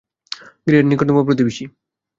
গৃহের 0.63 0.85
নিকটতম 0.87 1.17
প্রতিবেশী। 1.27 1.63